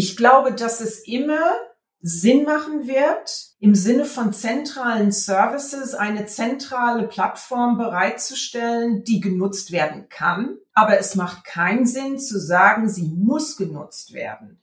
[0.00, 1.56] Ich glaube, dass es immer
[2.00, 10.08] Sinn machen wird, im Sinne von zentralen Services eine zentrale Plattform bereitzustellen, die genutzt werden
[10.08, 10.56] kann.
[10.72, 14.62] Aber es macht keinen Sinn zu sagen, sie muss genutzt werden.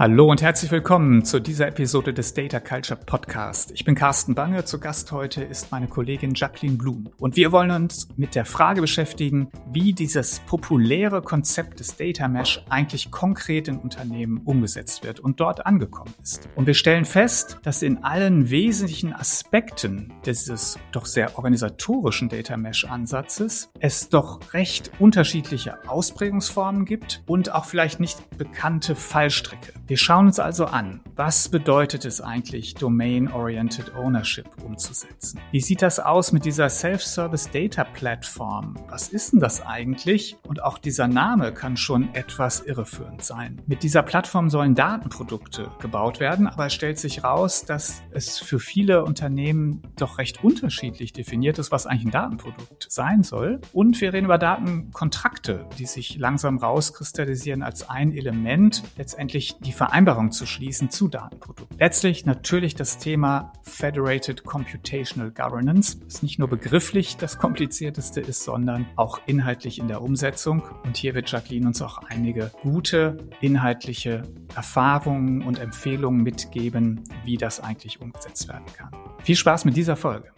[0.00, 3.70] Hallo und herzlich willkommen zu dieser Episode des Data Culture Podcast.
[3.72, 4.64] Ich bin Carsten Bange.
[4.64, 7.10] Zu Gast heute ist meine Kollegin Jacqueline Blum.
[7.18, 12.64] Und wir wollen uns mit der Frage beschäftigen, wie dieses populäre Konzept des Data Mesh
[12.70, 16.48] eigentlich konkret in Unternehmen umgesetzt wird und dort angekommen ist.
[16.54, 22.86] Und wir stellen fest, dass in allen wesentlichen Aspekten dieses doch sehr organisatorischen Data Mesh
[22.86, 29.74] Ansatzes es doch recht unterschiedliche Ausprägungsformen gibt und auch vielleicht nicht bekannte Fallstricke.
[29.90, 35.40] Wir schauen uns also an, was bedeutet es eigentlich, Domain-Oriented Ownership umzusetzen?
[35.50, 38.76] Wie sieht das aus mit dieser Self-Service Data Platform?
[38.88, 40.36] Was ist denn das eigentlich?
[40.46, 43.60] Und auch dieser Name kann schon etwas irreführend sein.
[43.66, 48.60] Mit dieser Plattform sollen Datenprodukte gebaut werden, aber es stellt sich raus, dass es für
[48.60, 53.60] viele Unternehmen doch recht unterschiedlich definiert ist, was eigentlich ein Datenprodukt sein soll.
[53.72, 60.30] Und wir reden über Datenkontrakte, die sich langsam rauskristallisieren als ein Element, letztendlich die Vereinbarung
[60.30, 61.78] zu schließen zu Datenprodukten.
[61.78, 68.84] Letztlich natürlich das Thema Federated Computational Governance, das nicht nur begrifflich das komplizierteste ist, sondern
[68.96, 70.62] auch inhaltlich in der Umsetzung.
[70.84, 77.60] Und hier wird Jacqueline uns auch einige gute inhaltliche Erfahrungen und Empfehlungen mitgeben, wie das
[77.60, 78.90] eigentlich umgesetzt werden kann.
[79.22, 80.30] Viel Spaß mit dieser Folge.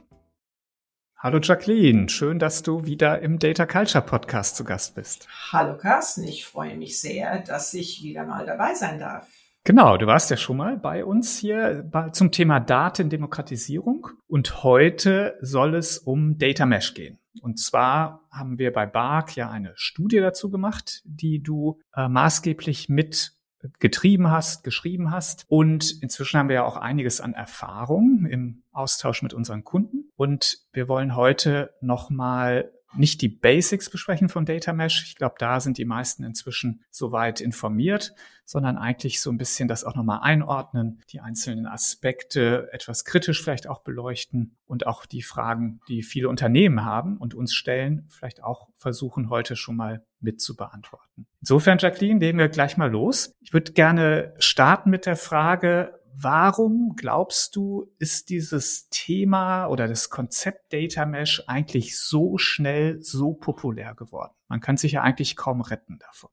[1.23, 5.29] Hallo Jacqueline, schön, dass du wieder im Data Culture Podcast zu Gast bist.
[5.53, 9.29] Hallo Carsten, ich freue mich sehr, dass ich wieder mal dabei sein darf.
[9.63, 15.77] Genau, du warst ja schon mal bei uns hier zum Thema Datendemokratisierung und heute soll
[15.77, 17.21] es um Data Mesh gehen.
[17.41, 22.89] Und zwar haben wir bei BARC ja eine Studie dazu gemacht, die du äh, maßgeblich
[22.89, 23.37] mit
[23.79, 25.45] getrieben hast, geschrieben hast.
[25.49, 30.11] Und inzwischen haben wir ja auch einiges an Erfahrung im Austausch mit unseren Kunden.
[30.17, 35.05] Und wir wollen heute nochmal nicht die Basics besprechen von Data Mesh.
[35.07, 38.13] Ich glaube, da sind die meisten inzwischen soweit informiert,
[38.45, 43.67] sondern eigentlich so ein bisschen das auch nochmal einordnen, die einzelnen Aspekte etwas kritisch vielleicht
[43.67, 48.69] auch beleuchten und auch die Fragen, die viele Unternehmen haben und uns stellen, vielleicht auch
[48.77, 51.27] versuchen heute schon mal mit zu beantworten.
[51.41, 53.35] Insofern, Jacqueline, legen wir gleich mal los.
[53.41, 60.11] Ich würde gerne starten mit der Frage, Warum glaubst du, ist dieses Thema oder das
[60.11, 64.35] Konzept Data Mesh eigentlich so schnell so populär geworden?
[64.49, 66.31] Man kann sich ja eigentlich kaum retten davon.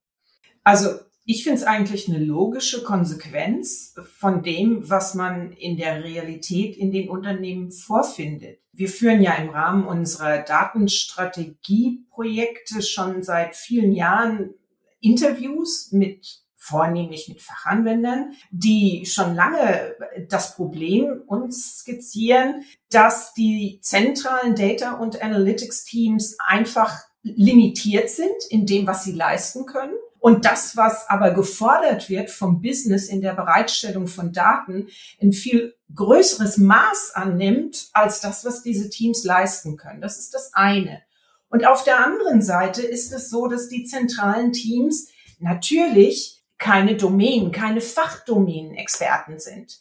[0.64, 1.00] Also
[1.32, 6.92] ich finde es eigentlich eine logische Konsequenz von dem, was man in der Realität in
[6.92, 8.62] den Unternehmen vorfindet.
[8.74, 14.56] Wir führen ja im Rahmen unserer Datenstrategieprojekte schon seit vielen Jahren
[15.02, 19.98] Interviews mit vornehmlich mit Fachanwendern, die schon lange
[20.30, 28.66] das Problem uns skizzieren, dass die zentralen Data und Analytics Teams einfach limitiert sind in
[28.66, 29.94] dem, was sie leisten können.
[30.20, 34.88] Und das, was aber gefordert wird vom Business in der Bereitstellung von Daten,
[35.22, 40.02] ein viel größeres Maß annimmt als das, was diese Teams leisten können.
[40.02, 41.02] Das ist das eine.
[41.50, 45.08] Und auf der anderen Seite ist es so, dass die zentralen Teams
[45.40, 49.80] natürlich keine Domänen, keine Fachdomänenexperten sind.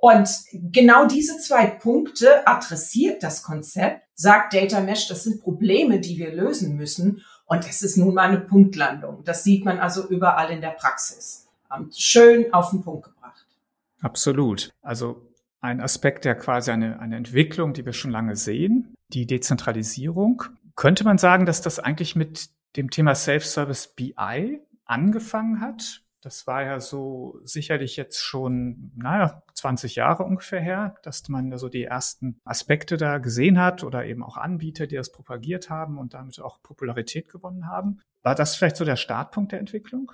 [0.00, 6.16] Und genau diese zwei Punkte adressiert das Konzept, sagt Data Mesh, das sind Probleme, die
[6.16, 7.22] wir lösen müssen.
[7.50, 9.24] Und es ist nun mal eine Punktlandung.
[9.24, 11.48] Das sieht man also überall in der Praxis.
[11.96, 13.44] Schön auf den Punkt gebracht.
[14.00, 14.70] Absolut.
[14.82, 15.26] Also
[15.60, 20.44] ein Aspekt, der quasi eine, eine Entwicklung, die wir schon lange sehen, die Dezentralisierung.
[20.76, 26.02] Könnte man sagen, dass das eigentlich mit dem Thema Self-Service BI angefangen hat?
[26.22, 31.56] Das war ja so sicherlich jetzt schon, naja, 20 Jahre ungefähr her, dass man da
[31.56, 35.98] so die ersten Aspekte da gesehen hat oder eben auch Anbieter, die das propagiert haben
[35.98, 38.00] und damit auch Popularität gewonnen haben.
[38.22, 40.12] War das vielleicht so der Startpunkt der Entwicklung?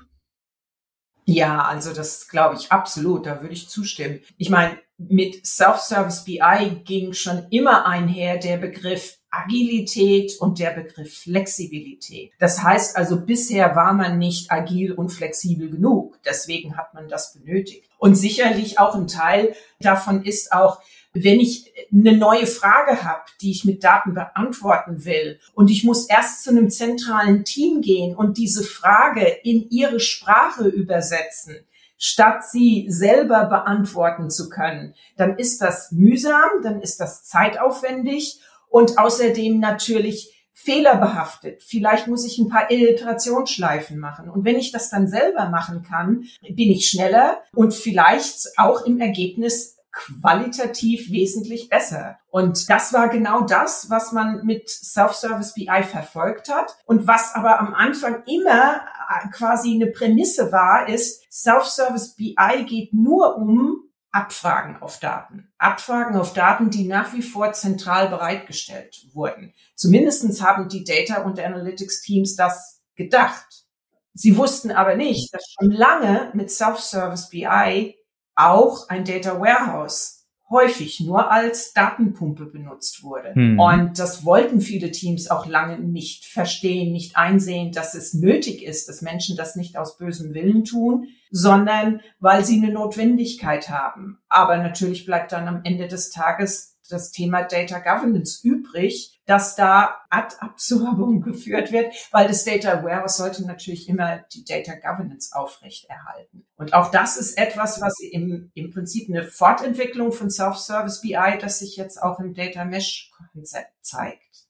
[1.25, 4.21] Ja, also das glaube ich absolut, da würde ich zustimmen.
[4.37, 11.19] Ich meine, mit Self-Service BI ging schon immer einher der Begriff Agilität und der Begriff
[11.19, 12.33] Flexibilität.
[12.39, 16.19] Das heißt also, bisher war man nicht agil und flexibel genug.
[16.25, 17.85] Deswegen hat man das benötigt.
[17.99, 20.81] Und sicherlich auch ein Teil davon ist auch,
[21.13, 26.07] wenn ich eine neue Frage habe, die ich mit Daten beantworten will und ich muss
[26.07, 31.57] erst zu einem zentralen Team gehen und diese Frage in ihre Sprache übersetzen,
[31.97, 38.99] statt sie selber beantworten zu können, dann ist das mühsam, dann ist das zeitaufwendig und
[38.99, 41.63] außerdem natürlich fehlerbehaftet.
[41.63, 44.31] Vielleicht muss ich ein paar Iterationsschleifen machen.
[44.31, 48.99] Und wenn ich das dann selber machen kann, bin ich schneller und vielleicht auch im
[48.99, 52.19] Ergebnis qualitativ wesentlich besser.
[52.29, 57.61] Und das war genau das, was man mit Self-Service BI verfolgt hat und was aber
[57.61, 64.81] am Anfang immer äh, quasi eine Prämisse war, ist, Self-Service BI geht nur um Abfragen
[64.81, 65.53] auf Daten.
[65.59, 69.53] Abfragen auf Daten, die nach wie vor zentral bereitgestellt wurden.
[69.75, 73.67] Zumindestens haben die Data und Analytics Teams das gedacht.
[74.15, 77.95] Sie wussten aber nicht, dass schon lange mit Self-Service BI
[78.35, 80.16] auch ein Data Warehouse
[80.49, 83.35] häufig nur als Datenpumpe benutzt wurde.
[83.35, 83.59] Hm.
[83.59, 88.89] Und das wollten viele Teams auch lange nicht verstehen, nicht einsehen, dass es nötig ist,
[88.89, 94.19] dass Menschen das nicht aus bösem Willen tun, sondern weil sie eine Notwendigkeit haben.
[94.29, 99.97] Aber natürlich bleibt dann am Ende des Tages das Thema Data Governance übrig, dass da
[100.11, 106.47] ad absurdum geführt wird, weil das Data Warehouse sollte natürlich immer die Data Governance aufrechterhalten.
[106.57, 111.59] Und auch das ist etwas, was im, im Prinzip eine Fortentwicklung von Self-Service BI, das
[111.59, 114.46] sich jetzt auch im Data Mesh Konzept zeigt.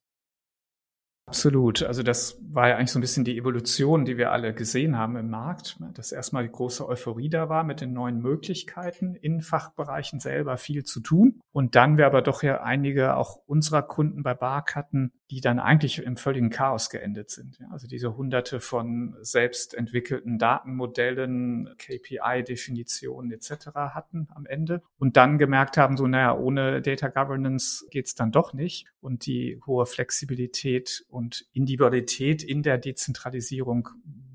[1.28, 1.82] Absolut.
[1.82, 5.16] Also das war ja eigentlich so ein bisschen die Evolution, die wir alle gesehen haben
[5.16, 10.20] im Markt, dass erstmal die große Euphorie da war mit den neuen Möglichkeiten, in Fachbereichen
[10.20, 11.40] selber viel zu tun.
[11.50, 15.58] Und dann wir aber doch ja einige auch unserer Kunden bei Bark hatten, die dann
[15.58, 17.58] eigentlich im völligen Chaos geendet sind.
[17.72, 23.66] Also diese hunderte von selbst entwickelten Datenmodellen, KPI-Definitionen etc.
[23.74, 28.52] hatten am Ende und dann gemerkt haben, so naja, ohne Data Governance geht's dann doch
[28.52, 33.88] nicht und die hohe Flexibilität und Individualität in der Dezentralisierung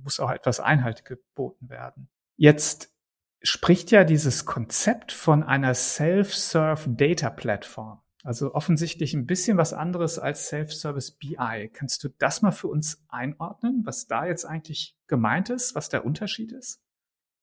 [0.03, 2.09] muss auch etwas Einhalt geboten werden.
[2.37, 2.91] Jetzt
[3.43, 8.01] spricht ja dieses Konzept von einer Self-Serve Data Platform.
[8.23, 11.69] Also offensichtlich ein bisschen was anderes als Self-Service BI.
[11.71, 16.03] Kannst du das mal für uns einordnen, was da jetzt eigentlich gemeint ist, was der
[16.03, 16.81] Unterschied ist?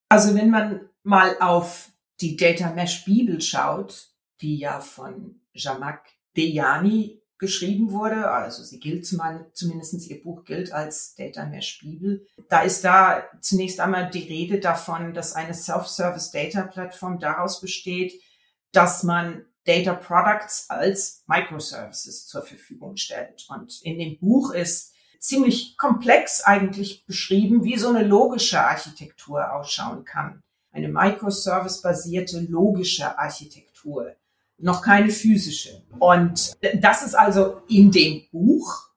[0.08, 4.08] Also wenn man mal auf die Data Mesh Bibel schaut,
[4.40, 11.14] die ja von Jamak Dejani geschrieben wurde, also sie gilt zumindest ihr Buch gilt als
[11.14, 12.26] Data Mesh Bibel.
[12.48, 18.20] Da ist da zunächst einmal die Rede davon, dass eine Self-Service Data Plattform daraus besteht,
[18.72, 23.46] dass man Data Products als Microservices zur Verfügung stellt.
[23.48, 30.04] Und in dem Buch ist ziemlich komplex eigentlich beschrieben, wie so eine logische Architektur ausschauen
[30.04, 30.42] kann.
[30.70, 34.14] Eine Microservice-basierte logische Architektur,
[34.58, 35.82] noch keine physische.
[35.98, 38.88] Und das ist also in dem Buch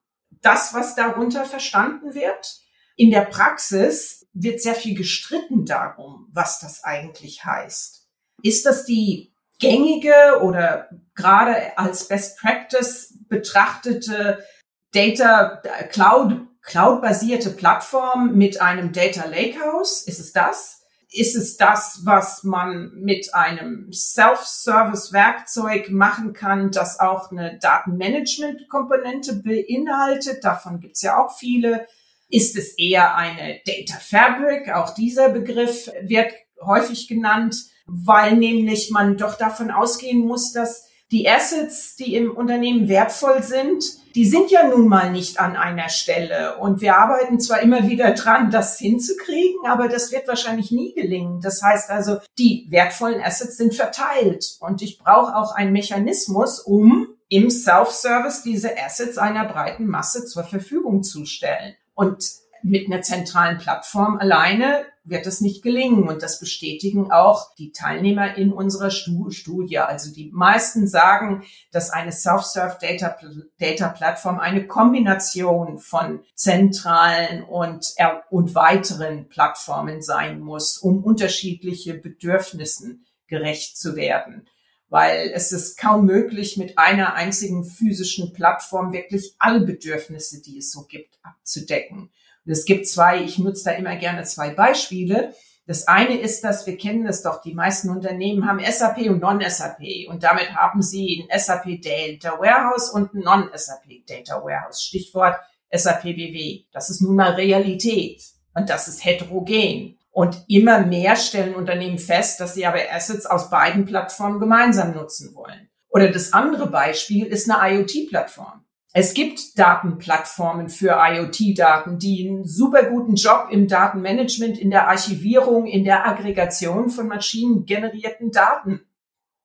[0.42, 2.60] das, was darunter verstanden wird.
[2.96, 8.06] In der Praxis wird sehr viel gestritten darum, was das eigentlich heißt.
[8.42, 14.44] Ist das die gängige oder gerade als Best Practice betrachtete
[14.92, 20.02] Data Cloud Cloud-basierte Plattform mit einem Data Lakehouse?
[20.02, 20.81] Ist es das?
[21.12, 30.42] Ist es das, was man mit einem Self-Service-Werkzeug machen kann, das auch eine Datenmanagement-Komponente beinhaltet?
[30.42, 31.86] Davon gibt es ja auch viele.
[32.28, 34.70] Ist es eher eine Data Fabric?
[34.74, 36.32] Auch dieser Begriff wird
[36.64, 37.56] häufig genannt
[37.86, 43.84] weil nämlich man doch davon ausgehen muss, dass die Assets, die im Unternehmen wertvoll sind,
[44.14, 46.58] die sind ja nun mal nicht an einer Stelle.
[46.58, 51.40] Und wir arbeiten zwar immer wieder dran, das hinzukriegen, aber das wird wahrscheinlich nie gelingen.
[51.40, 54.56] Das heißt also, die wertvollen Assets sind verteilt.
[54.60, 60.44] Und ich brauche auch einen Mechanismus, um im Self-Service diese Assets einer breiten Masse zur
[60.44, 61.74] Verfügung zu stellen.
[61.94, 66.08] Und mit einer zentralen Plattform alleine wird es nicht gelingen.
[66.08, 69.78] Und das bestätigen auch die Teilnehmer in unserer Studie.
[69.78, 73.16] Also die meisten sagen, dass eine Self-Serve Data,
[73.58, 77.94] Data Plattform eine Kombination von zentralen und,
[78.30, 84.48] und weiteren Plattformen sein muss, um unterschiedliche Bedürfnissen gerecht zu werden.
[84.88, 90.70] Weil es ist kaum möglich, mit einer einzigen physischen Plattform wirklich alle Bedürfnisse, die es
[90.70, 92.10] so gibt, abzudecken.
[92.44, 95.34] Es gibt zwei, ich nutze da immer gerne zwei Beispiele.
[95.66, 100.08] Das eine ist, dass wir kennen das doch, die meisten Unternehmen haben SAP und Non-SAP
[100.08, 104.82] und damit haben sie ein SAP Data Warehouse und ein Non-SAP Data Warehouse.
[104.82, 105.36] Stichwort
[105.70, 106.64] SAP BW.
[106.72, 108.22] Das ist nun mal Realität
[108.54, 109.98] und das ist heterogen.
[110.10, 115.34] Und immer mehr stellen Unternehmen fest, dass sie aber Assets aus beiden Plattformen gemeinsam nutzen
[115.34, 115.70] wollen.
[115.88, 118.64] Oder das andere Beispiel ist eine IoT-Plattform.
[118.94, 125.66] Es gibt Datenplattformen für IoT-Daten, die einen super guten Job im Datenmanagement, in der Archivierung,
[125.66, 128.82] in der Aggregation von maschinengenerierten Daten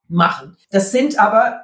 [0.09, 0.57] machen.
[0.69, 1.61] Das sind aber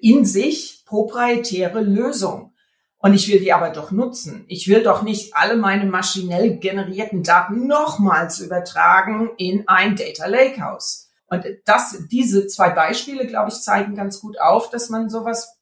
[0.00, 2.52] in sich proprietäre Lösungen.
[2.98, 4.44] Und ich will die aber doch nutzen.
[4.48, 11.10] Ich will doch nicht alle meine maschinell generierten Daten nochmals übertragen in ein Data Lakehouse.
[11.26, 15.58] Und das, diese zwei Beispiele, glaube ich, zeigen ganz gut auf, dass man sowas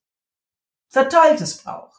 [0.92, 1.98] Verteiltes braucht.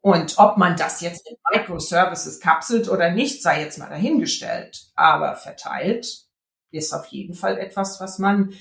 [0.00, 4.90] Und ob man das jetzt in Microservices kapselt oder nicht, sei jetzt mal dahingestellt.
[4.94, 6.24] Aber verteilt
[6.70, 8.52] ist auf jeden Fall etwas, was man,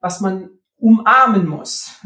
[0.00, 1.98] was man umarmen muss.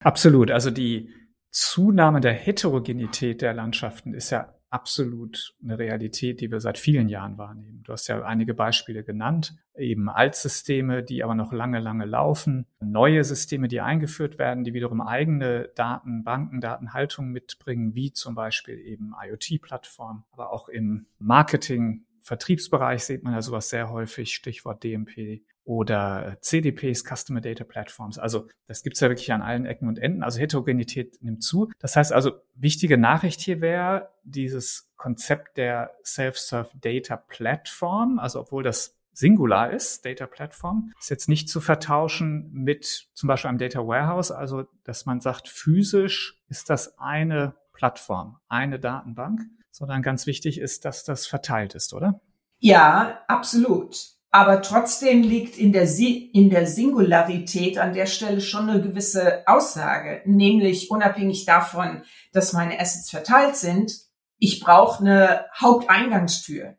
[0.00, 0.50] Absolut.
[0.50, 1.12] Also die
[1.50, 7.38] Zunahme der Heterogenität der Landschaften ist ja absolut eine Realität, die wir seit vielen Jahren
[7.38, 7.82] wahrnehmen.
[7.84, 13.24] Du hast ja einige Beispiele genannt, eben Altsysteme, die aber noch lange, lange laufen, neue
[13.24, 20.24] Systeme, die eingeführt werden, die wiederum eigene Datenbanken, Datenhaltung mitbringen, wie zum Beispiel eben IoT-Plattformen,
[20.32, 27.04] aber auch im Marketing, Vertriebsbereich sieht man ja sowas sehr häufig, Stichwort DMP oder CDPs,
[27.04, 28.18] Customer Data Platforms.
[28.18, 30.22] Also das gibt's ja wirklich an allen Ecken und Enden.
[30.22, 31.70] Also Heterogenität nimmt zu.
[31.78, 38.18] Das heißt also, wichtige Nachricht hier wäre dieses Konzept der Self-Serve Data Platform.
[38.18, 43.50] Also obwohl das Singular ist, Data Platform, ist jetzt nicht zu vertauschen mit zum Beispiel
[43.50, 44.30] einem Data Warehouse.
[44.30, 50.84] Also dass man sagt, physisch ist das eine Plattform, eine Datenbank sondern ganz wichtig ist,
[50.84, 52.20] dass das verteilt ist, oder?
[52.58, 54.17] Ja, absolut.
[54.30, 60.22] Aber trotzdem liegt in der, in der Singularität an der Stelle schon eine gewisse Aussage,
[60.26, 63.92] nämlich unabhängig davon, dass meine Assets verteilt sind,
[64.38, 66.76] ich brauche eine Haupteingangstür.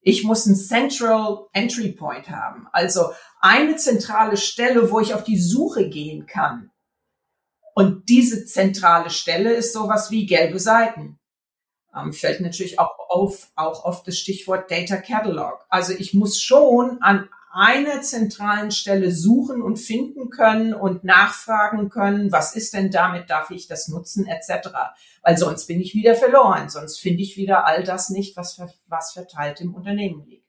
[0.00, 5.38] Ich muss ein Central Entry Point haben, also eine zentrale Stelle, wo ich auf die
[5.38, 6.70] Suche gehen kann.
[7.74, 11.17] Und diese zentrale Stelle ist sowas wie gelbe Seiten
[12.02, 15.64] ähm, fällt natürlich auch auf, auch auf das Stichwort Data Catalog.
[15.68, 22.30] Also ich muss schon an einer zentralen Stelle suchen und finden können und nachfragen können,
[22.30, 24.68] was ist denn damit, darf ich das nutzen, etc.
[25.22, 29.12] Weil sonst bin ich wieder verloren, sonst finde ich wieder all das nicht, was, was
[29.12, 30.46] verteilt im Unternehmen liegt.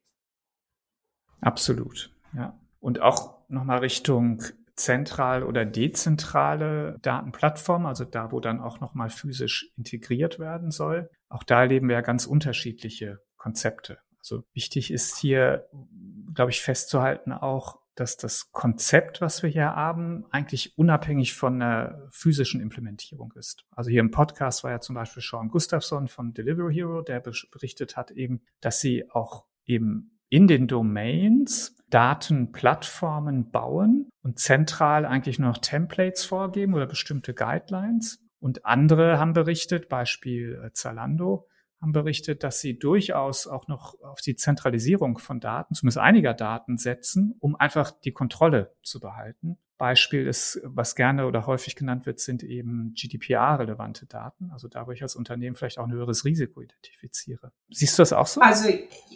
[1.41, 2.59] Absolut, ja.
[2.81, 4.43] Und auch nochmal Richtung
[4.75, 11.09] zentral oder dezentrale Datenplattform, also da, wo dann auch nochmal physisch integriert werden soll.
[11.29, 13.99] Auch da erleben wir ja ganz unterschiedliche Konzepte.
[14.19, 15.67] Also wichtig ist hier,
[16.33, 22.07] glaube ich, festzuhalten auch, dass das Konzept, was wir hier haben, eigentlich unabhängig von der
[22.11, 23.65] physischen Implementierung ist.
[23.71, 27.97] Also hier im Podcast war ja zum Beispiel Sean Gustafsson von Delivery Hero, der berichtet
[27.97, 35.49] hat eben, dass sie auch eben in den Domains Datenplattformen bauen und zentral eigentlich nur
[35.49, 38.23] noch Templates vorgeben oder bestimmte Guidelines.
[38.39, 41.47] Und andere haben berichtet, Beispiel äh, Zalando,
[41.81, 46.77] haben berichtet, dass sie durchaus auch noch auf die Zentralisierung von Daten, zumindest einiger Daten
[46.77, 49.57] setzen, um einfach die Kontrolle zu behalten.
[49.77, 54.91] Beispiel ist, was gerne oder häufig genannt wird, sind eben GDPR-relevante Daten, also da, wo
[54.91, 57.53] ich als Unternehmen vielleicht auch ein höheres Risiko identifiziere.
[57.69, 58.41] Siehst du das auch so?
[58.41, 58.67] Also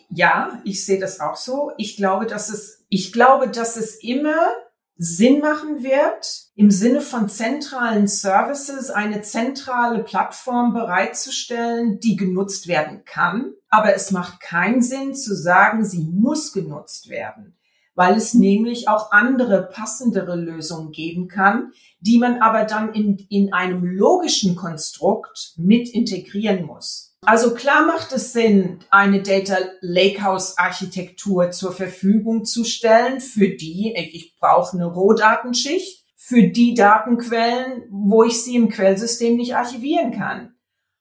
[0.10, 1.74] ja, ich sehe das auch so.
[1.78, 4.54] Ich glaube, dass es, ich glaube, dass es immer
[4.96, 13.04] Sinn machen wird, im Sinne von zentralen Services eine zentrale Plattform bereitzustellen, die genutzt werden
[13.04, 13.54] kann.
[13.70, 17.58] Aber es macht keinen Sinn zu sagen, sie muss genutzt werden,
[17.96, 23.52] weil es nämlich auch andere passendere Lösungen geben kann, die man aber dann in, in
[23.52, 27.13] einem logischen Konstrukt mit integrieren muss.
[27.26, 33.94] Also klar macht es Sinn, eine Data Lakehouse Architektur zur Verfügung zu stellen, für die
[33.96, 40.56] ich brauche eine Rohdatenschicht, für die Datenquellen, wo ich sie im Quellsystem nicht archivieren kann.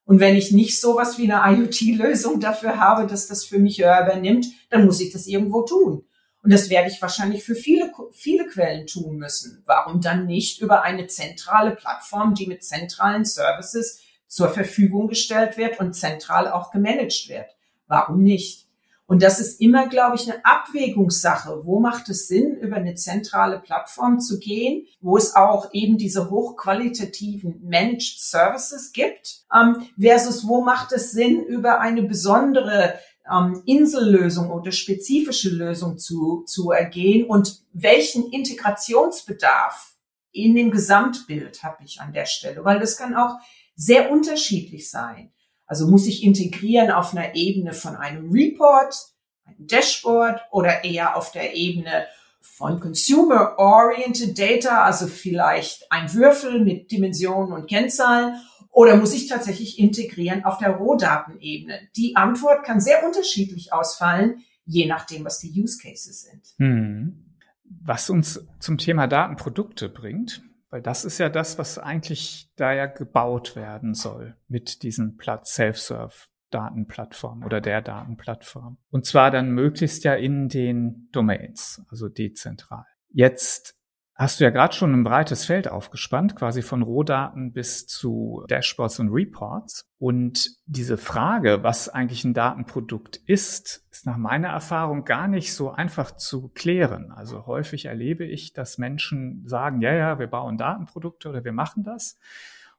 [0.04, 4.46] Und wenn ich nicht sowas wie eine IoT-Lösung dafür habe, dass das für mich übernimmt,
[4.68, 6.04] dann muss ich das irgendwo tun.
[6.42, 9.62] Und das werde ich wahrscheinlich für viele, viele Quellen tun müssen.
[9.64, 14.00] Warum dann nicht über eine zentrale Plattform, die mit zentralen Services
[14.32, 17.54] zur Verfügung gestellt wird und zentral auch gemanagt wird.
[17.86, 18.66] Warum nicht?
[19.04, 21.66] Und das ist immer, glaube ich, eine Abwägungssache.
[21.66, 26.30] Wo macht es Sinn, über eine zentrale Plattform zu gehen, wo es auch eben diese
[26.30, 32.94] hochqualitativen Managed Services gibt, ähm, versus wo macht es Sinn, über eine besondere
[33.30, 39.92] ähm, Insellösung oder spezifische Lösung zu, zu ergehen und welchen Integrationsbedarf
[40.32, 43.36] in dem Gesamtbild habe ich an der Stelle, weil das kann auch
[43.84, 45.32] sehr unterschiedlich sein.
[45.66, 48.94] Also muss ich integrieren auf einer Ebene von einem Report,
[49.44, 52.06] einem Dashboard oder eher auf der Ebene
[52.40, 58.36] von Consumer-Oriented Data, also vielleicht ein Würfel mit Dimensionen und Kennzahlen
[58.70, 61.78] Oder muss ich tatsächlich integrieren auf der Rohdatenebene?
[61.94, 66.42] Die Antwort kann sehr unterschiedlich ausfallen, je nachdem, was die Use Cases sind.
[66.56, 67.26] Hm.
[67.82, 72.86] Was uns zum Thema Datenprodukte bringt, weil das ist ja das, was eigentlich da ja
[72.86, 74.82] gebaut werden soll mit
[75.18, 76.14] Platz Self-Serve.
[76.50, 78.76] Datenplattform oder der Datenplattform.
[78.90, 82.84] Und zwar dann möglichst ja in den Domains, also dezentral.
[83.08, 83.74] Jetzt
[84.14, 89.00] hast du ja gerade schon ein breites Feld aufgespannt, quasi von Rohdaten bis zu Dashboards
[89.00, 89.84] und Reports.
[89.98, 95.70] Und diese Frage, was eigentlich ein Datenprodukt ist, ist nach meiner Erfahrung gar nicht so
[95.70, 97.10] einfach zu klären.
[97.10, 101.82] Also häufig erlebe ich, dass Menschen sagen, ja, ja, wir bauen Datenprodukte oder wir machen
[101.82, 102.18] das.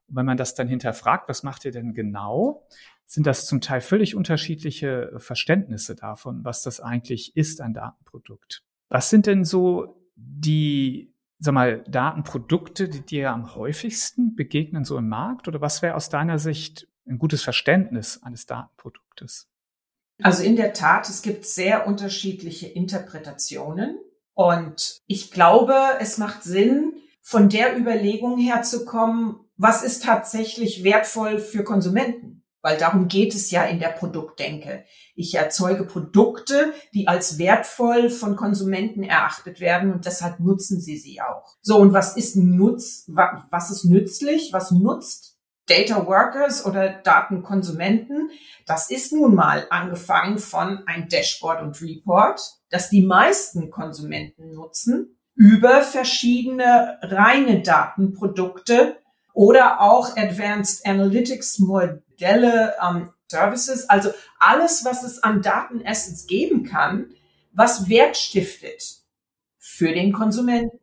[0.08, 2.68] Und wenn man das dann hinterfragt, was macht ihr denn genau,
[3.06, 8.64] sind das zum Teil völlig unterschiedliche Verständnisse davon, was das eigentlich ist, ein Datenprodukt.
[8.90, 11.13] Was sind denn so die
[11.44, 15.48] sag mal, Datenprodukte, die dir am häufigsten begegnen so im Markt?
[15.48, 19.50] Oder was wäre aus deiner Sicht ein gutes Verständnis eines Datenproduktes?
[20.22, 23.98] Also in der Tat, es gibt sehr unterschiedliche Interpretationen.
[24.34, 31.64] Und ich glaube, es macht Sinn, von der Überlegung herzukommen, was ist tatsächlich wertvoll für
[31.64, 32.43] Konsumenten?
[32.64, 34.86] Weil darum geht es ja in der Produktdenke.
[35.16, 41.22] Ich erzeuge Produkte, die als wertvoll von Konsumenten erachtet werden und deshalb nutzen sie sie
[41.22, 41.58] auch.
[41.62, 44.54] So, und was ist Nutz, was ist nützlich?
[44.54, 48.32] Was nutzt Data Workers oder Datenkonsumenten?
[48.66, 52.40] Das ist nun mal angefangen von ein Dashboard und Report,
[52.70, 59.03] das die meisten Konsumenten nutzen, über verschiedene reine Datenprodukte
[59.34, 67.08] oder auch Advanced Analytics Modelle, ähm, Services, also alles, was es an Datenassets geben kann,
[67.52, 69.02] was Wert stiftet
[69.58, 70.80] für den Konsumenten.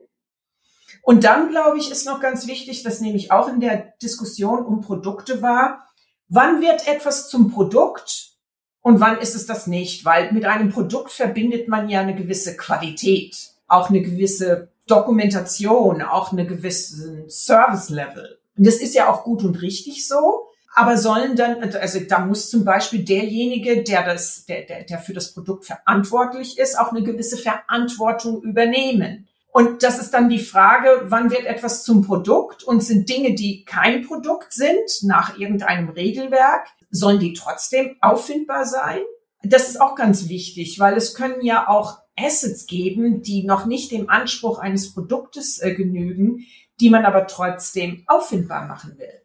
[1.02, 4.64] Und dann, glaube ich, ist noch ganz wichtig, das nehme ich auch in der Diskussion
[4.64, 5.86] um Produkte war,
[6.28, 8.32] wann wird etwas zum Produkt
[8.80, 10.04] und wann ist es das nicht?
[10.04, 16.32] Weil mit einem Produkt verbindet man ja eine gewisse Qualität, auch eine gewisse Dokumentation, auch
[16.32, 18.39] eine gewisse Service-Level.
[18.60, 20.50] Und das ist ja auch gut und richtig so.
[20.74, 25.14] Aber sollen dann, also da muss zum Beispiel derjenige, der das, der, der, der für
[25.14, 29.28] das Produkt verantwortlich ist, auch eine gewisse Verantwortung übernehmen.
[29.50, 33.64] Und das ist dann die Frage, wann wird etwas zum Produkt und sind Dinge, die
[33.64, 39.00] kein Produkt sind, nach irgendeinem Regelwerk, sollen die trotzdem auffindbar sein?
[39.42, 43.90] Das ist auch ganz wichtig, weil es können ja auch Assets geben, die noch nicht
[43.90, 46.44] dem Anspruch eines Produktes äh, genügen,
[46.80, 49.20] die man aber trotzdem auffindbar machen will.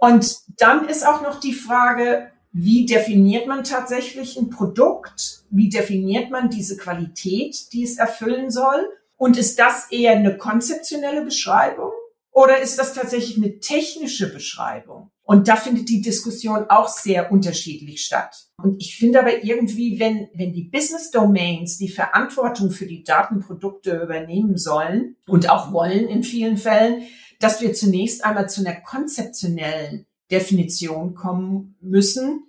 [0.00, 5.42] Und dann ist auch noch die Frage, wie definiert man tatsächlich ein Produkt?
[5.50, 8.88] Wie definiert man diese Qualität, die es erfüllen soll?
[9.16, 11.90] Und ist das eher eine konzeptionelle Beschreibung
[12.30, 15.10] oder ist das tatsächlich eine technische Beschreibung?
[15.30, 18.46] Und da findet die Diskussion auch sehr unterschiedlich statt.
[18.56, 24.04] Und ich finde aber irgendwie, wenn, wenn die Business Domains die Verantwortung für die Datenprodukte
[24.04, 27.02] übernehmen sollen und auch wollen in vielen Fällen,
[27.40, 32.44] dass wir zunächst einmal zu einer konzeptionellen Definition kommen müssen,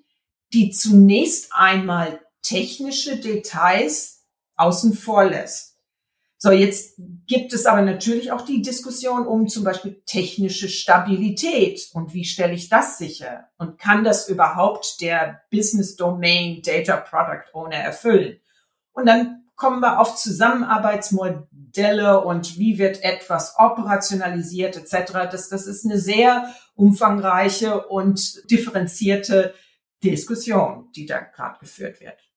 [0.53, 4.23] die zunächst einmal technische Details
[4.55, 5.68] außen vor lässt.
[6.41, 6.95] So, jetzt
[7.27, 12.53] gibt es aber natürlich auch die Diskussion um zum Beispiel technische Stabilität und wie stelle
[12.53, 13.49] ich das sicher?
[13.57, 18.39] Und kann das überhaupt der Business Domain Data Product Owner erfüllen?
[18.93, 25.11] Und dann kommen wir auf Zusammenarbeitsmodelle und wie wird etwas operationalisiert etc.
[25.29, 29.53] Das, das ist eine sehr umfangreiche und differenzierte
[30.01, 32.31] Diskussion, die da gerade geführt wird.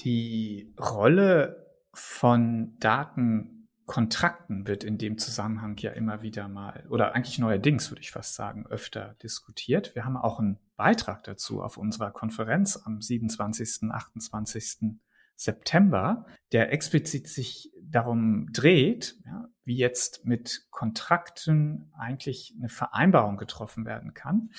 [0.00, 1.61] Die Rolle
[1.94, 8.10] von Datenkontrakten wird in dem Zusammenhang ja immer wieder mal, oder eigentlich neuerdings würde ich
[8.10, 9.94] fast sagen, öfter diskutiert.
[9.94, 14.98] Wir haben auch einen Beitrag dazu auf unserer Konferenz am 27., 28.
[15.34, 23.84] September, der explizit sich darum dreht, ja, wie jetzt mit Kontrakten eigentlich eine Vereinbarung getroffen
[23.84, 24.50] werden kann.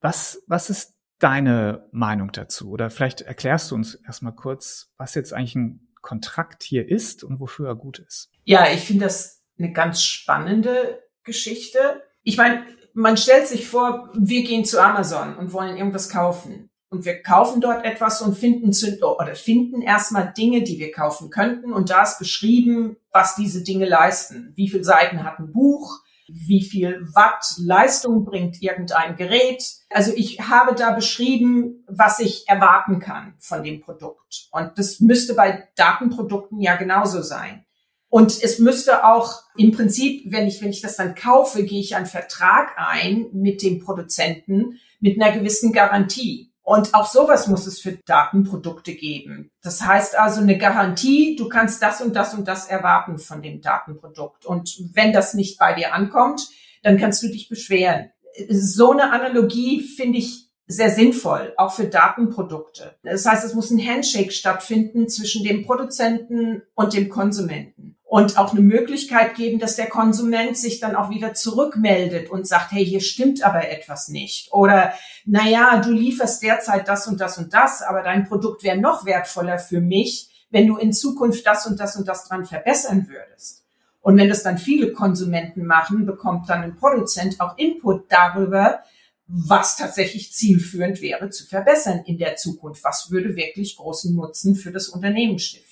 [0.00, 2.70] Was, was ist deine Meinung dazu?
[2.70, 7.40] Oder vielleicht erklärst du uns erstmal kurz, was jetzt eigentlich ein Kontrakt hier ist und
[7.40, 8.30] wofür er gut ist.
[8.44, 12.02] Ja, ich finde das eine ganz spannende Geschichte.
[12.22, 16.68] Ich meine, man stellt sich vor, wir gehen zu Amazon und wollen irgendwas kaufen.
[16.90, 21.72] Und wir kaufen dort etwas und finden oder finden erstmal Dinge, die wir kaufen könnten.
[21.72, 24.52] Und da ist beschrieben, was diese Dinge leisten.
[24.56, 26.02] Wie viele Seiten hat ein Buch?
[26.32, 29.64] Wie viel Watt Leistung bringt irgendein Gerät.
[29.90, 34.48] Also ich habe da beschrieben, was ich erwarten kann von dem Produkt.
[34.50, 37.64] Und das müsste bei Datenprodukten ja genauso sein.
[38.08, 41.96] Und es müsste auch im Prinzip, wenn ich, wenn ich das dann kaufe, gehe ich
[41.96, 46.51] einen Vertrag ein mit dem Produzenten mit einer gewissen Garantie.
[46.62, 49.50] Und auch sowas muss es für Datenprodukte geben.
[49.62, 53.60] Das heißt also eine Garantie, du kannst das und das und das erwarten von dem
[53.60, 54.46] Datenprodukt.
[54.46, 56.48] Und wenn das nicht bei dir ankommt,
[56.82, 58.10] dann kannst du dich beschweren.
[58.48, 62.96] So eine Analogie finde ich sehr sinnvoll, auch für Datenprodukte.
[63.02, 68.50] Das heißt, es muss ein Handshake stattfinden zwischen dem Produzenten und dem Konsumenten und auch
[68.50, 73.00] eine Möglichkeit geben, dass der Konsument sich dann auch wieder zurückmeldet und sagt, hey, hier
[73.00, 74.52] stimmt aber etwas nicht.
[74.52, 74.92] Oder,
[75.24, 79.58] naja, du lieferst derzeit das und das und das, aber dein Produkt wäre noch wertvoller
[79.58, 83.64] für mich, wenn du in Zukunft das und das und das dran verbessern würdest.
[84.02, 88.80] Und wenn das dann viele Konsumenten machen, bekommt dann ein Produzent auch Input darüber,
[89.26, 92.84] was tatsächlich zielführend wäre zu verbessern in der Zukunft.
[92.84, 95.71] Was würde wirklich großen Nutzen für das Unternehmen stiften?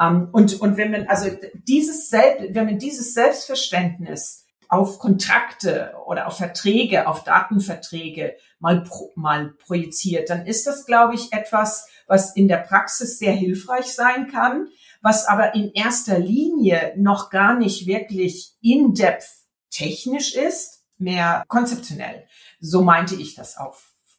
[0.00, 1.30] Ähm, und, und wenn man also
[1.68, 9.10] dieses Selbst, wenn man dieses Selbstverständnis auf Kontrakte oder auf Verträge, auf Datenverträge mal, pro,
[9.16, 14.28] mal projiziert, dann ist das, glaube ich, etwas, was in der Praxis sehr hilfreich sein
[14.28, 14.68] kann,
[15.02, 19.26] was aber in erster Linie noch gar nicht wirklich in-depth
[19.70, 22.26] technisch ist, mehr konzeptionell.
[22.60, 23.76] So meinte ich das auch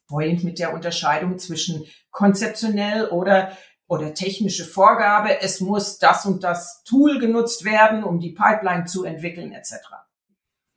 [0.07, 3.57] vorhin mit der Unterscheidung zwischen konzeptionell oder
[3.91, 9.03] oder technische Vorgabe, es muss das und das Tool genutzt werden, um die Pipeline zu
[9.03, 9.73] entwickeln, etc.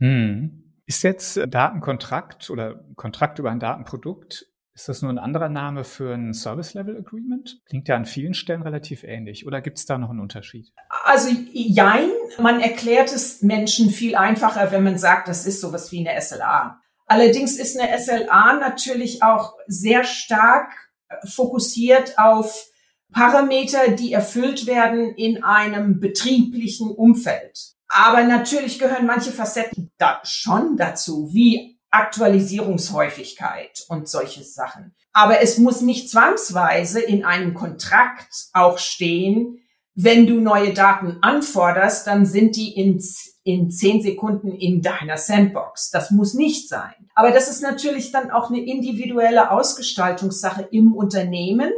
[0.00, 0.64] Hm.
[0.84, 6.12] Ist jetzt Datenkontrakt oder Kontrakt über ein Datenprodukt, ist das nur ein anderer Name für
[6.12, 7.60] ein Service Level Agreement?
[7.68, 9.46] Klingt ja an vielen Stellen relativ ähnlich.
[9.46, 10.72] Oder gibt es da noch einen Unterschied?
[11.04, 16.04] Also jein, man erklärt es Menschen viel einfacher, wenn man sagt, das ist sowas wie
[16.04, 16.80] eine SLA.
[17.06, 20.72] Allerdings ist eine SLA natürlich auch sehr stark
[21.08, 22.73] äh, fokussiert auf
[23.12, 27.74] Parameter, die erfüllt werden in einem betrieblichen Umfeld.
[27.88, 34.94] Aber natürlich gehören manche Facetten da schon dazu, wie Aktualisierungshäufigkeit und solche Sachen.
[35.12, 39.60] Aber es muss nicht zwangsweise in einem Kontrakt auch stehen,
[39.94, 43.00] wenn du neue Daten anforderst, dann sind die in,
[43.44, 45.90] in zehn Sekunden in deiner Sandbox.
[45.90, 46.94] Das muss nicht sein.
[47.14, 51.70] Aber das ist natürlich dann auch eine individuelle Ausgestaltungssache im Unternehmen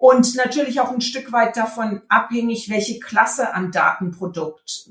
[0.00, 4.88] und natürlich auch ein Stück weit davon abhängig, welche Klasse an Datenprodukt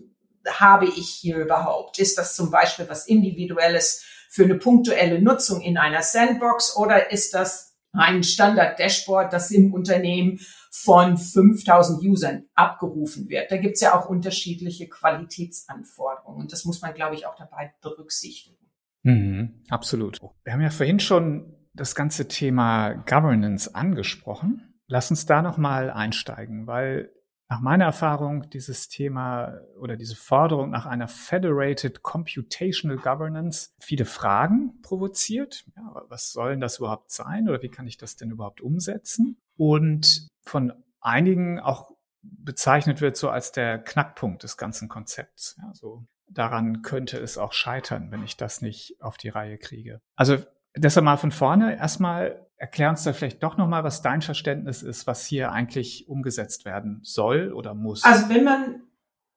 [0.47, 1.97] habe ich hier überhaupt.
[1.97, 7.33] Ist das zum Beispiel was Individuelles für eine punktuelle Nutzung in einer Sandbox oder ist
[7.33, 13.49] das ein Standard-Dashboard, das im Unternehmen von 5000 Usern abgerufen wird.
[13.49, 18.63] Da gibt's ja auch unterschiedliche Qualitätsanforderungen und das muss man, glaube ich, auch dabei berücksichtigen.
[19.01, 20.19] Mhm, absolut.
[20.43, 24.68] Wir haben ja vorhin schon das ganze Thema Governance angesprochen.
[24.89, 27.11] Lass uns da nochmal einsteigen, weil
[27.47, 34.81] nach meiner Erfahrung dieses Thema oder diese Forderung nach einer Federated Computational Governance viele Fragen
[34.81, 35.65] provoziert.
[35.75, 39.39] Ja, was soll denn das überhaupt sein oder wie kann ich das denn überhaupt umsetzen?
[39.57, 45.55] Und von einigen auch bezeichnet wird so als der Knackpunkt des ganzen Konzepts.
[45.59, 50.01] Ja, so daran könnte es auch scheitern, wenn ich das nicht auf die Reihe kriege.
[50.15, 50.37] Also
[50.75, 55.07] deshalb mal von vorne erstmal erklär uns da vielleicht doch nochmal, was dein Verständnis ist,
[55.07, 58.03] was hier eigentlich umgesetzt werden soll oder muss.
[58.03, 58.83] Also wenn man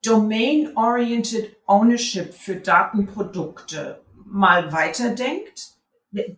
[0.03, 5.71] Domain-Oriented Ownership für Datenprodukte mal weiterdenkt,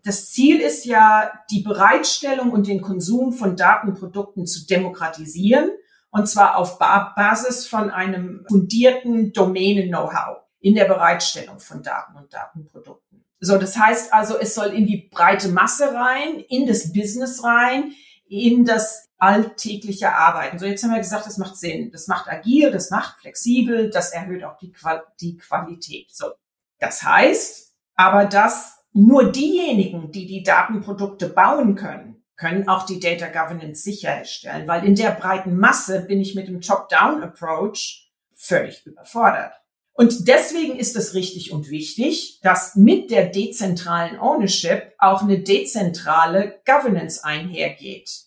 [0.03, 5.71] das Ziel ist ja, die Bereitstellung und den Konsum von Datenprodukten zu demokratisieren,
[6.11, 13.04] und zwar auf Basis von einem fundierten Domänen-Know-how in der Bereitstellung von Daten und Datenprodukten.
[13.45, 17.93] So, das heißt also, es soll in die breite Masse rein, in das Business rein,
[18.27, 20.59] in das alltägliche Arbeiten.
[20.59, 21.91] So, jetzt haben wir gesagt, das macht Sinn.
[21.91, 26.11] Das macht agil, das macht flexibel, das erhöht auch die, Qual die Qualität.
[26.11, 26.31] So,
[26.79, 33.27] das heißt aber, dass nur diejenigen, die die Datenprodukte bauen können, können auch die Data
[33.27, 39.53] Governance sicherstellen, weil in der breiten Masse bin ich mit dem Top-Down-Approach völlig überfordert.
[39.97, 46.59] Und deswegen ist es richtig und wichtig, dass mit der dezentralen Ownership auch eine dezentrale
[46.65, 48.25] Governance einhergeht.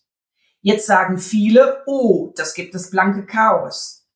[0.63, 4.07] Jetzt sagen viele, oh, das gibt es blanke Chaos.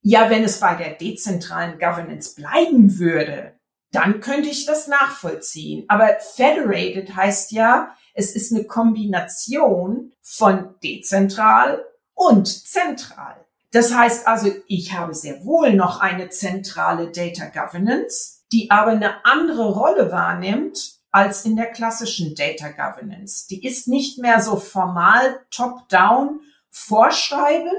[0.00, 3.52] Ja, wenn es bei der dezentralen Governance bleiben würde,
[3.92, 5.84] dann könnte ich das nachvollziehen.
[5.88, 13.43] Aber federated heißt ja, es ist eine Kombination von dezentral und zentral.
[13.74, 19.26] Das heißt also, ich habe sehr wohl noch eine zentrale Data Governance, die aber eine
[19.26, 23.48] andere Rolle wahrnimmt als in der klassischen Data Governance.
[23.48, 26.38] Die ist nicht mehr so formal top-down
[26.70, 27.72] vorschreibend,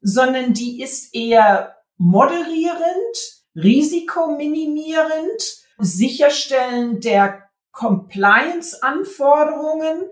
[0.00, 10.04] sondern die ist eher moderierend, risikominimierend, sicherstellen der Compliance-Anforderungen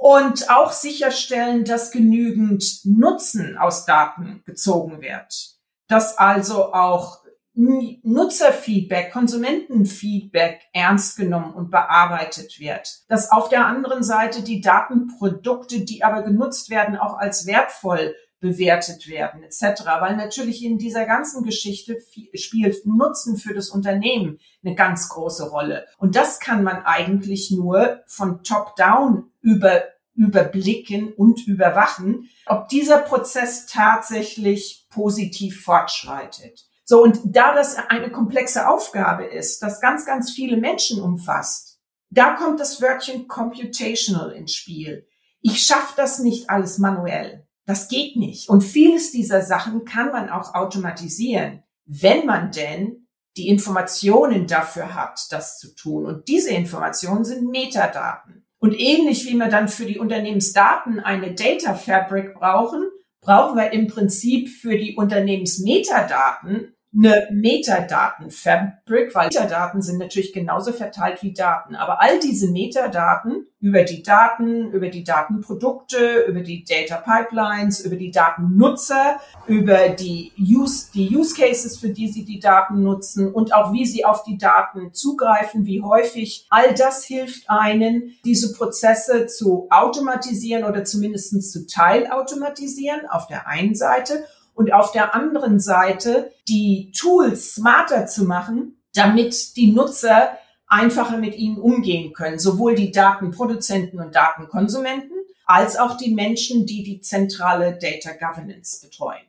[0.00, 5.56] und auch sicherstellen, dass genügend Nutzen aus Daten gezogen wird.
[5.88, 13.00] Dass also auch Nutzerfeedback, Konsumentenfeedback ernst genommen und bearbeitet wird.
[13.08, 19.08] Dass auf der anderen Seite die Datenprodukte, die aber genutzt werden, auch als wertvoll bewertet
[19.08, 19.84] werden etc.
[20.00, 21.98] Weil natürlich in dieser ganzen Geschichte
[22.34, 25.86] spielt Nutzen für das Unternehmen eine ganz große Rolle.
[25.98, 29.82] Und das kann man eigentlich nur von Top-Down über,
[30.14, 36.66] überblicken und überwachen, ob dieser Prozess tatsächlich positiv fortschreitet.
[36.84, 41.78] So, und da das eine komplexe Aufgabe ist, das ganz, ganz viele Menschen umfasst,
[42.10, 45.06] da kommt das Wörtchen computational ins Spiel.
[45.40, 47.47] Ich schaffe das nicht alles manuell.
[47.68, 48.48] Das geht nicht.
[48.48, 55.26] Und vieles dieser Sachen kann man auch automatisieren, wenn man denn die Informationen dafür hat,
[55.30, 56.06] das zu tun.
[56.06, 58.46] Und diese Informationen sind Metadaten.
[58.58, 62.88] Und ähnlich wie wir dann für die Unternehmensdaten eine Data Fabric brauchen,
[63.20, 71.22] brauchen wir im Prinzip für die Unternehmensmetadaten eine Metadatenfabrik, weil Metadaten sind natürlich genauso verteilt
[71.22, 71.76] wie Daten.
[71.76, 77.96] Aber all diese Metadaten über die Daten, über die Datenprodukte, über die Data Pipelines, über
[77.96, 83.52] die Datennutzer, über die Use, die Use Cases, für die sie die Daten nutzen und
[83.52, 86.46] auch wie sie auf die Daten zugreifen, wie häufig.
[86.48, 93.74] All das hilft einen, diese Prozesse zu automatisieren oder zumindest zu teilautomatisieren auf der einen
[93.74, 94.24] Seite
[94.58, 101.36] und auf der anderen Seite die Tools smarter zu machen, damit die Nutzer einfacher mit
[101.36, 105.16] ihnen umgehen können, sowohl die Datenproduzenten und Datenkonsumenten
[105.46, 109.22] als auch die Menschen, die die zentrale Data Governance betreuen.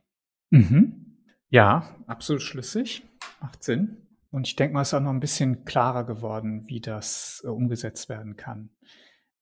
[0.50, 1.18] Mhm.
[1.50, 3.04] Ja, absolut schlüssig,
[3.40, 3.98] macht Sinn.
[4.32, 7.50] Und ich denke mal, es ist auch noch ein bisschen klarer geworden, wie das äh,
[7.50, 8.72] umgesetzt werden kann.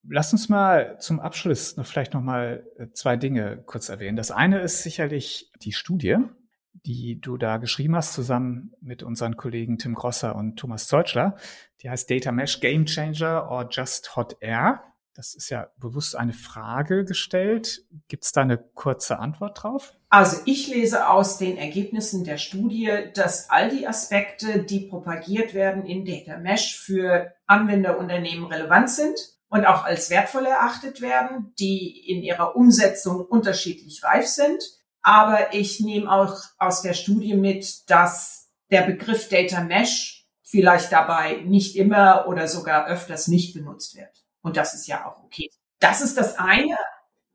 [0.09, 4.15] Lass uns mal zum Abschluss noch vielleicht noch mal äh, zwei Dinge kurz erwähnen.
[4.15, 6.17] Das eine ist sicherlich die Studie,
[6.73, 11.35] die du da geschrieben hast, zusammen mit unseren Kollegen Tim Grosser und Thomas Zeutschler.
[11.81, 14.83] Die heißt Data Mesh Game Changer or Just Hot Air.
[15.13, 17.85] Das ist ja bewusst eine Frage gestellt.
[18.07, 19.95] Gibt es da eine kurze Antwort drauf?
[20.09, 25.85] Also ich lese aus den Ergebnissen der Studie, dass all die Aspekte, die propagiert werden
[25.85, 32.21] in Data Mesh für Anwenderunternehmen relevant sind und auch als wertvoll erachtet werden, die in
[32.21, 34.61] ihrer Umsetzung unterschiedlich reif sind.
[35.01, 41.41] Aber ich nehme auch aus der Studie mit, dass der Begriff Data Mesh vielleicht dabei
[41.45, 44.23] nicht immer oder sogar öfters nicht benutzt wird.
[44.41, 45.49] Und das ist ja auch okay.
[45.79, 46.77] Das ist das eine.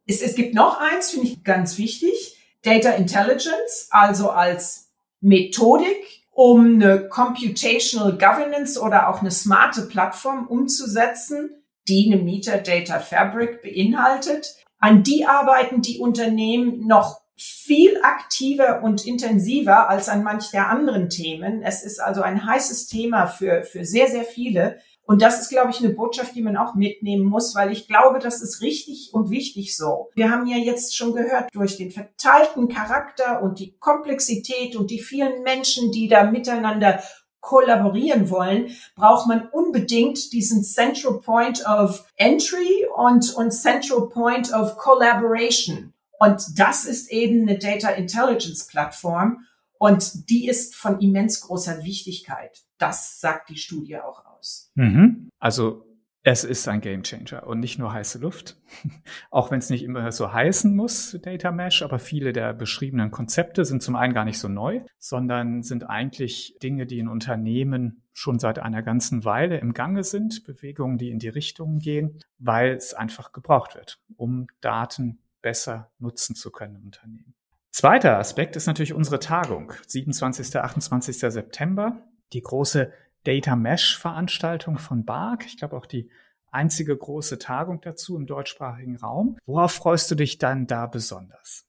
[0.06, 2.38] Es, es gibt noch eins, finde ich ganz wichtig.
[2.62, 11.61] Data Intelligence, also als Methodik, um eine Computational Governance oder auch eine smarte Plattform umzusetzen,
[11.88, 14.54] die eine Metadata Fabric beinhaltet.
[14.78, 21.08] An die arbeiten die Unternehmen noch viel aktiver und intensiver als an manch der anderen
[21.08, 21.62] Themen.
[21.62, 24.78] Es ist also ein heißes Thema für, für sehr, sehr viele.
[25.04, 28.20] Und das ist, glaube ich, eine Botschaft, die man auch mitnehmen muss, weil ich glaube,
[28.20, 30.10] das ist richtig und wichtig so.
[30.14, 35.00] Wir haben ja jetzt schon gehört, durch den verteilten Charakter und die Komplexität und die
[35.00, 37.02] vielen Menschen, die da miteinander
[37.42, 44.78] kollaborieren wollen, braucht man unbedingt diesen Central Point of Entry und, und Central Point of
[44.78, 45.92] Collaboration.
[46.18, 49.44] Und das ist eben eine Data Intelligence Plattform
[49.76, 52.62] und die ist von immens großer Wichtigkeit.
[52.78, 54.70] Das sagt die Studie auch aus.
[54.76, 55.28] Mhm.
[55.40, 55.84] Also
[56.24, 58.56] es ist ein Gamechanger und nicht nur heiße Luft.
[59.30, 63.64] Auch wenn es nicht immer so heißen muss, Data Mesh, aber viele der beschriebenen Konzepte
[63.64, 68.38] sind zum einen gar nicht so neu, sondern sind eigentlich Dinge, die in Unternehmen schon
[68.38, 72.94] seit einer ganzen Weile im Gange sind, Bewegungen, die in die Richtung gehen, weil es
[72.94, 77.34] einfach gebraucht wird, um Daten besser nutzen zu können im Unternehmen.
[77.70, 80.56] Zweiter Aspekt ist natürlich unsere Tagung, 27.
[80.56, 81.18] 28.
[81.18, 82.92] September, die große
[83.24, 85.46] Data Mesh Veranstaltung von BARC.
[85.46, 86.10] Ich glaube auch die
[86.50, 89.38] einzige große Tagung dazu im deutschsprachigen Raum.
[89.46, 91.64] Worauf freust du dich dann da besonders?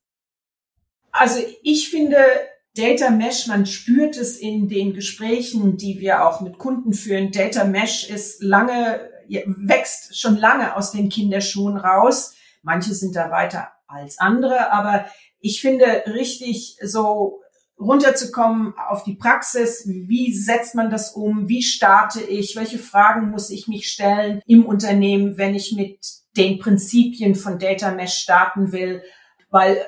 [1.10, 2.18] Also ich finde
[2.76, 7.30] Data Mesh, man spürt es in den Gesprächen, die wir auch mit Kunden führen.
[7.30, 9.08] Data Mesh ist lange,
[9.46, 12.34] wächst schon lange aus den Kinderschuhen raus.
[12.62, 15.06] Manche sind da weiter als andere, aber
[15.38, 17.43] ich finde richtig so
[17.78, 19.84] runterzukommen auf die Praxis.
[19.86, 21.48] Wie setzt man das um?
[21.48, 22.56] Wie starte ich?
[22.56, 25.98] Welche Fragen muss ich mich stellen im Unternehmen, wenn ich mit
[26.36, 29.02] den Prinzipien von Data Mesh starten will?
[29.50, 29.78] Weil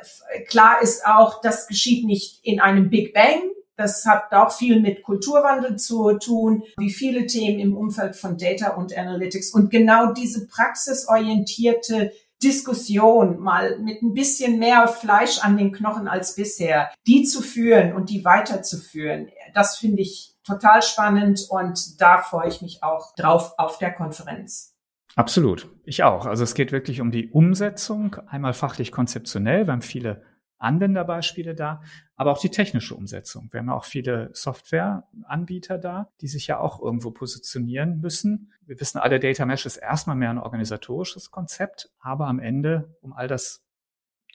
[0.49, 3.43] klar ist auch, das geschieht nicht in einem Big Bang.
[3.77, 8.71] Das hat auch viel mit Kulturwandel zu tun, wie viele Themen im Umfeld von Data
[8.71, 9.53] und Analytics.
[9.53, 16.35] Und genau diese praxisorientierte Diskussion mal mit ein bisschen mehr Fleisch an den Knochen als
[16.35, 22.49] bisher, die zu führen und die weiterzuführen, das finde ich total spannend und da freue
[22.49, 24.75] ich mich auch drauf auf der Konferenz.
[25.17, 25.71] Absolut.
[25.85, 26.27] Ich auch.
[26.27, 29.67] Also es geht wirklich um die Umsetzung, einmal fachlich konzeptionell.
[29.67, 30.23] Wir haben viele
[30.59, 31.83] Anwenderbeispiele da,
[32.17, 33.49] aber auch die technische Umsetzung.
[33.53, 38.53] Wir haben auch viele Softwareanbieter da, die sich ja auch irgendwo positionieren müssen.
[38.65, 43.13] Wir wissen alle, Data Mesh ist erstmal mehr ein organisatorisches Konzept, aber am Ende, um
[43.13, 43.67] all das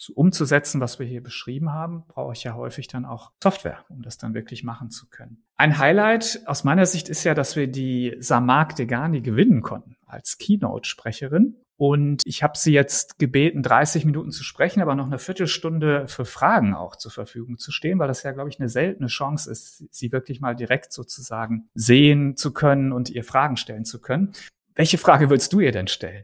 [0.02, 4.02] zu, umzusetzen, was wir hier beschrieben haben, brauche ich ja häufig dann auch Software, um
[4.02, 5.44] das dann wirklich machen zu können.
[5.58, 10.38] Ein Highlight aus meiner Sicht ist ja, dass wir die Samak Degani gewinnen konnten als
[10.40, 11.56] Keynote-Sprecherin.
[11.82, 16.26] Und ich habe sie jetzt gebeten, 30 Minuten zu sprechen, aber noch eine Viertelstunde für
[16.26, 19.92] Fragen auch zur Verfügung zu stehen, weil das ja, glaube ich, eine seltene Chance ist,
[19.92, 24.32] sie wirklich mal direkt sozusagen sehen zu können und ihr Fragen stellen zu können.
[24.76, 26.24] Welche Frage würdest du ihr denn stellen?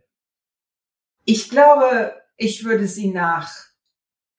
[1.26, 3.52] Ich glaube, ich würde sie nach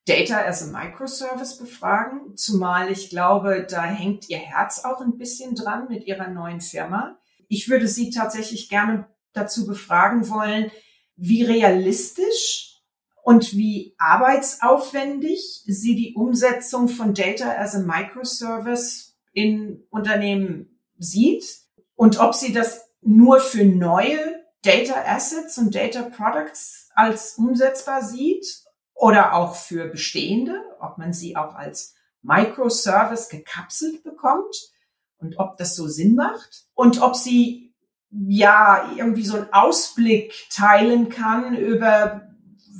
[0.07, 5.57] Data as a Microservice befragen, zumal ich glaube, da hängt ihr Herz auch ein bisschen
[5.57, 7.19] dran mit ihrer neuen Firma.
[7.49, 10.71] Ich würde sie tatsächlich gerne dazu befragen wollen,
[11.19, 12.81] wie realistisch
[13.23, 21.45] und wie arbeitsaufwendig sie die Umsetzung von Data as a Microservice in Unternehmen sieht
[21.95, 24.19] und ob sie das nur für neue
[24.63, 28.47] Data Assets und Data Products als umsetzbar sieht
[28.95, 34.71] oder auch für bestehende, ob man sie auch als Microservice gekapselt bekommt
[35.19, 37.68] und ob das so Sinn macht und ob sie
[38.11, 42.23] ja irgendwie so einen Ausblick teilen kann über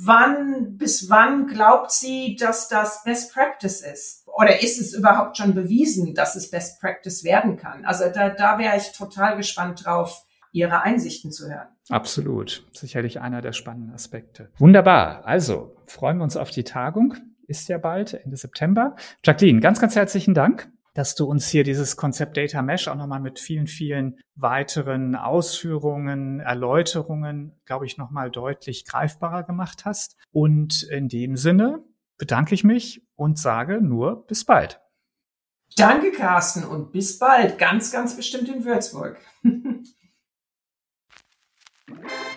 [0.01, 4.27] wann bis wann glaubt sie, dass das Best Practice ist?
[4.27, 7.85] Oder ist es überhaupt schon bewiesen, dass es Best Practice werden kann?
[7.85, 11.67] Also da, da wäre ich total gespannt drauf, Ihre Einsichten zu hören.
[11.89, 12.65] Absolut.
[12.71, 14.49] Sicherlich einer der spannenden Aspekte.
[14.57, 15.25] Wunderbar.
[15.25, 17.15] Also freuen wir uns auf die Tagung.
[17.45, 18.95] Ist ja bald, Ende September.
[19.23, 23.19] Jacqueline, ganz, ganz herzlichen Dank dass du uns hier dieses Konzept Data Mesh auch nochmal
[23.19, 30.17] mit vielen, vielen weiteren Ausführungen, Erläuterungen, glaube ich, nochmal deutlich greifbarer gemacht hast.
[30.31, 31.83] Und in dem Sinne
[32.17, 34.81] bedanke ich mich und sage nur bis bald.
[35.75, 37.57] Danke, Carsten, und bis bald.
[37.57, 39.17] Ganz, ganz bestimmt in Würzburg.